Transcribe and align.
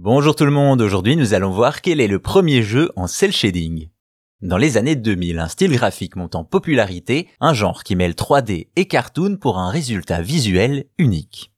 Bonjour 0.00 0.36
tout 0.36 0.44
le 0.44 0.52
monde, 0.52 0.80
aujourd'hui 0.80 1.16
nous 1.16 1.34
allons 1.34 1.50
voir 1.50 1.80
quel 1.80 2.00
est 2.00 2.06
le 2.06 2.20
premier 2.20 2.62
jeu 2.62 2.92
en 2.94 3.08
cel 3.08 3.32
shading. 3.32 3.88
Dans 4.42 4.56
les 4.56 4.76
années 4.76 4.94
2000, 4.94 5.40
un 5.40 5.48
style 5.48 5.72
graphique 5.72 6.14
monte 6.14 6.36
en 6.36 6.44
popularité, 6.44 7.26
un 7.40 7.52
genre 7.52 7.82
qui 7.82 7.96
mêle 7.96 8.12
3D 8.12 8.68
et 8.76 8.84
cartoon 8.84 9.38
pour 9.38 9.58
un 9.58 9.70
résultat 9.70 10.22
visuel 10.22 10.84
unique. 10.98 11.52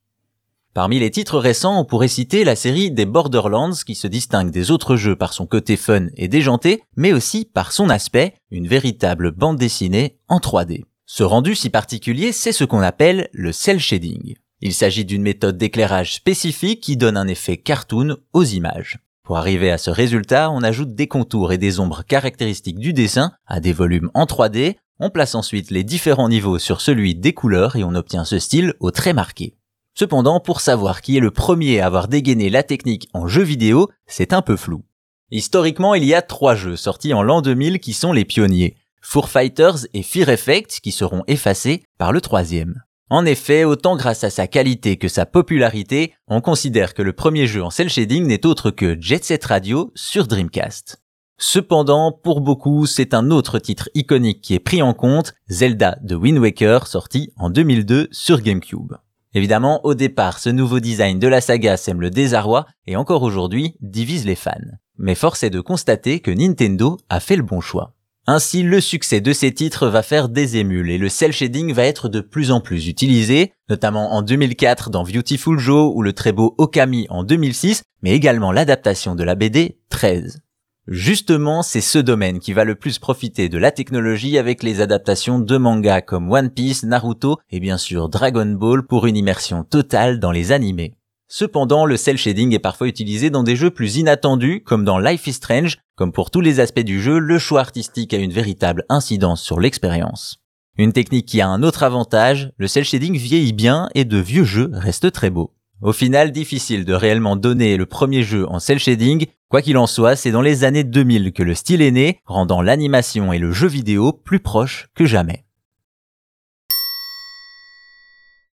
Parmi 0.72 0.98
les 0.98 1.10
titres 1.10 1.38
récents, 1.38 1.78
on 1.78 1.84
pourrait 1.84 2.08
citer 2.08 2.44
la 2.44 2.56
série 2.56 2.90
des 2.90 3.04
Borderlands 3.04 3.74
qui 3.84 3.94
se 3.94 4.06
distingue 4.06 4.50
des 4.50 4.70
autres 4.70 4.96
jeux 4.96 5.16
par 5.16 5.34
son 5.34 5.44
côté 5.44 5.76
fun 5.76 6.06
et 6.16 6.26
déjanté, 6.26 6.82
mais 6.96 7.12
aussi 7.12 7.44
par 7.44 7.72
son 7.72 7.90
aspect, 7.90 8.36
une 8.50 8.68
véritable 8.68 9.32
bande 9.32 9.58
dessinée 9.58 10.16
en 10.28 10.38
3D. 10.38 10.84
Ce 11.04 11.22
rendu 11.22 11.54
si 11.54 11.68
particulier, 11.68 12.32
c'est 12.32 12.52
ce 12.52 12.64
qu'on 12.64 12.80
appelle 12.80 13.28
le 13.34 13.52
cel 13.52 13.78
shading. 13.78 14.34
Il 14.60 14.74
s'agit 14.74 15.04
d'une 15.04 15.22
méthode 15.22 15.56
d'éclairage 15.56 16.14
spécifique 16.14 16.82
qui 16.82 16.96
donne 16.96 17.16
un 17.16 17.28
effet 17.28 17.56
cartoon 17.56 18.16
aux 18.32 18.44
images. 18.44 18.98
Pour 19.24 19.38
arriver 19.38 19.70
à 19.70 19.78
ce 19.78 19.90
résultat, 19.90 20.50
on 20.50 20.62
ajoute 20.62 20.94
des 20.94 21.06
contours 21.06 21.52
et 21.52 21.58
des 21.58 21.80
ombres 21.80 22.02
caractéristiques 22.02 22.78
du 22.78 22.92
dessin 22.92 23.32
à 23.46 23.60
des 23.60 23.72
volumes 23.72 24.10
en 24.12 24.24
3D, 24.24 24.76
on 24.98 25.08
place 25.08 25.34
ensuite 25.34 25.70
les 25.70 25.82
différents 25.82 26.28
niveaux 26.28 26.58
sur 26.58 26.82
celui 26.82 27.14
des 27.14 27.32
couleurs 27.32 27.76
et 27.76 27.84
on 27.84 27.94
obtient 27.94 28.24
ce 28.24 28.38
style 28.38 28.74
au 28.80 28.90
trait 28.90 29.14
marqué. 29.14 29.56
Cependant, 29.94 30.40
pour 30.40 30.60
savoir 30.60 31.00
qui 31.00 31.16
est 31.16 31.20
le 31.20 31.30
premier 31.30 31.80
à 31.80 31.86
avoir 31.86 32.06
dégainé 32.06 32.50
la 32.50 32.62
technique 32.62 33.08
en 33.14 33.26
jeu 33.26 33.42
vidéo, 33.42 33.88
c'est 34.06 34.32
un 34.34 34.42
peu 34.42 34.56
flou. 34.56 34.84
Historiquement, 35.30 35.94
il 35.94 36.04
y 36.04 36.12
a 36.12 36.22
trois 36.22 36.54
jeux 36.54 36.76
sortis 36.76 37.14
en 37.14 37.22
l'an 37.22 37.40
2000 37.40 37.80
qui 37.80 37.92
sont 37.92 38.12
les 38.12 38.24
pionniers. 38.24 38.76
Four 39.00 39.30
Fighters 39.30 39.86
et 39.94 40.02
Fear 40.02 40.28
Effect 40.28 40.80
qui 40.82 40.92
seront 40.92 41.24
effacés 41.26 41.82
par 41.98 42.12
le 42.12 42.20
troisième. 42.20 42.82
En 43.12 43.26
effet, 43.26 43.64
autant 43.64 43.96
grâce 43.96 44.22
à 44.22 44.30
sa 44.30 44.46
qualité 44.46 44.96
que 44.96 45.08
sa 45.08 45.26
popularité, 45.26 46.14
on 46.28 46.40
considère 46.40 46.94
que 46.94 47.02
le 47.02 47.12
premier 47.12 47.48
jeu 47.48 47.60
en 47.60 47.70
cel 47.70 47.88
shading 47.88 48.24
n'est 48.24 48.46
autre 48.46 48.70
que 48.70 48.96
Jet 49.00 49.24
Set 49.24 49.44
Radio 49.46 49.90
sur 49.96 50.28
Dreamcast. 50.28 51.02
Cependant, 51.36 52.12
pour 52.12 52.40
beaucoup, 52.40 52.86
c'est 52.86 53.12
un 53.12 53.32
autre 53.32 53.58
titre 53.58 53.90
iconique 53.94 54.42
qui 54.42 54.54
est 54.54 54.60
pris 54.60 54.80
en 54.80 54.94
compte, 54.94 55.34
Zelda 55.48 55.98
de 56.02 56.14
Wind 56.14 56.38
Waker, 56.38 56.86
sorti 56.86 57.32
en 57.36 57.50
2002 57.50 58.06
sur 58.12 58.42
GameCube. 58.42 58.92
Évidemment, 59.34 59.84
au 59.84 59.94
départ, 59.94 60.38
ce 60.38 60.50
nouveau 60.50 60.78
design 60.78 61.18
de 61.18 61.26
la 61.26 61.40
saga 61.40 61.76
sème 61.76 62.00
le 62.00 62.10
désarroi 62.10 62.66
et 62.86 62.94
encore 62.94 63.24
aujourd'hui 63.24 63.74
divise 63.80 64.24
les 64.24 64.36
fans. 64.36 64.52
Mais 64.98 65.16
force 65.16 65.42
est 65.42 65.50
de 65.50 65.60
constater 65.60 66.20
que 66.20 66.30
Nintendo 66.30 66.96
a 67.08 67.18
fait 67.18 67.36
le 67.36 67.42
bon 67.42 67.60
choix. 67.60 67.96
Ainsi, 68.32 68.62
le 68.62 68.80
succès 68.80 69.20
de 69.20 69.32
ces 69.32 69.52
titres 69.52 69.88
va 69.88 70.04
faire 70.04 70.28
des 70.28 70.56
émules 70.56 70.88
et 70.92 70.98
le 70.98 71.08
cel 71.08 71.32
shading 71.32 71.72
va 71.72 71.82
être 71.82 72.08
de 72.08 72.20
plus 72.20 72.52
en 72.52 72.60
plus 72.60 72.86
utilisé, 72.86 73.52
notamment 73.68 74.12
en 74.12 74.22
2004 74.22 74.88
dans 74.88 75.02
Beautiful 75.02 75.58
Joe 75.58 75.90
ou 75.92 76.00
le 76.00 76.12
très 76.12 76.30
beau 76.30 76.54
Okami 76.56 77.08
en 77.10 77.24
2006, 77.24 77.82
mais 78.02 78.12
également 78.12 78.52
l'adaptation 78.52 79.16
de 79.16 79.24
la 79.24 79.34
BD 79.34 79.78
13. 79.88 80.42
Justement, 80.86 81.64
c'est 81.64 81.80
ce 81.80 81.98
domaine 81.98 82.38
qui 82.38 82.52
va 82.52 82.62
le 82.62 82.76
plus 82.76 83.00
profiter 83.00 83.48
de 83.48 83.58
la 83.58 83.72
technologie 83.72 84.38
avec 84.38 84.62
les 84.62 84.80
adaptations 84.80 85.40
de 85.40 85.56
mangas 85.56 86.02
comme 86.02 86.30
One 86.30 86.50
Piece, 86.50 86.84
Naruto 86.84 87.38
et 87.50 87.58
bien 87.58 87.78
sûr 87.78 88.08
Dragon 88.08 88.46
Ball 88.46 88.86
pour 88.86 89.08
une 89.08 89.16
immersion 89.16 89.64
totale 89.64 90.20
dans 90.20 90.30
les 90.30 90.52
animés. 90.52 90.94
Cependant, 91.32 91.86
le 91.86 91.96
cel 91.96 92.18
shading 92.18 92.52
est 92.54 92.58
parfois 92.58 92.88
utilisé 92.88 93.30
dans 93.30 93.44
des 93.44 93.54
jeux 93.54 93.70
plus 93.70 93.98
inattendus, 93.98 94.64
comme 94.64 94.84
dans 94.84 94.98
Life 94.98 95.28
is 95.28 95.34
Strange. 95.34 95.78
Comme 96.00 96.12
pour 96.12 96.30
tous 96.30 96.40
les 96.40 96.60
aspects 96.60 96.80
du 96.80 96.98
jeu, 96.98 97.18
le 97.18 97.38
choix 97.38 97.60
artistique 97.60 98.14
a 98.14 98.16
une 98.16 98.32
véritable 98.32 98.86
incidence 98.88 99.42
sur 99.42 99.60
l'expérience. 99.60 100.42
Une 100.78 100.94
technique 100.94 101.26
qui 101.26 101.42
a 101.42 101.46
un 101.46 101.62
autre 101.62 101.82
avantage, 101.82 102.52
le 102.56 102.68
cel 102.68 102.84
shading 102.84 103.18
vieillit 103.18 103.52
bien 103.52 103.90
et 103.94 104.06
de 104.06 104.16
vieux 104.16 104.44
jeux 104.44 104.70
restent 104.72 105.12
très 105.12 105.28
beaux. 105.28 105.52
Au 105.82 105.92
final, 105.92 106.32
difficile 106.32 106.86
de 106.86 106.94
réellement 106.94 107.36
donner 107.36 107.76
le 107.76 107.84
premier 107.84 108.22
jeu 108.22 108.48
en 108.48 108.60
cel 108.60 108.78
shading. 108.78 109.26
Quoi 109.50 109.60
qu'il 109.60 109.76
en 109.76 109.86
soit, 109.86 110.16
c'est 110.16 110.30
dans 110.30 110.40
les 110.40 110.64
années 110.64 110.84
2000 110.84 111.34
que 111.34 111.42
le 111.42 111.54
style 111.54 111.82
est 111.82 111.90
né, 111.90 112.20
rendant 112.24 112.62
l'animation 112.62 113.34
et 113.34 113.38
le 113.38 113.52
jeu 113.52 113.68
vidéo 113.68 114.14
plus 114.14 114.40
proches 114.40 114.88
que 114.94 115.04
jamais. 115.04 115.44